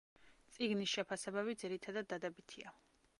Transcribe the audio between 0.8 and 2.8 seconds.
შეფასებები ძირითადად დადებითია.